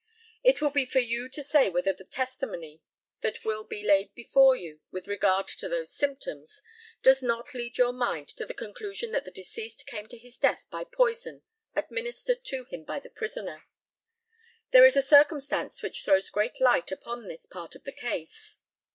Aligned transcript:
It 0.43 0.61
will 0.63 0.71
be 0.71 0.87
for 0.87 0.97
you 0.97 1.29
to 1.29 1.43
say 1.43 1.69
whether 1.69 1.93
the 1.93 2.03
testimony 2.03 2.81
that 3.19 3.45
will 3.45 3.63
be 3.63 3.83
laid 3.83 4.15
before 4.15 4.55
you 4.55 4.81
with 4.89 5.07
regard 5.07 5.47
to 5.49 5.69
those 5.69 5.93
symptoms 5.95 6.63
does 7.03 7.21
not 7.21 7.53
lead 7.53 7.77
your 7.77 7.93
mind 7.93 8.27
to 8.29 8.43
the 8.47 8.55
conclusion 8.55 9.11
that 9.11 9.25
the 9.25 9.29
deceased 9.31 9.85
came 9.85 10.07
to 10.07 10.17
his 10.17 10.39
death 10.39 10.65
by 10.71 10.85
poison 10.85 11.43
administered 11.75 12.43
to 12.45 12.63
him 12.65 12.83
by 12.83 12.97
the 12.99 13.11
prisoner. 13.11 13.65
There 14.71 14.85
is 14.87 14.95
a 14.97 15.03
circumstance 15.03 15.83
which 15.83 16.03
throws 16.03 16.31
great 16.31 16.59
light 16.59 16.91
upon 16.91 17.27
this 17.27 17.45
part 17.45 17.75
of 17.75 17.83
the 17.83 17.91
case. 17.91 18.57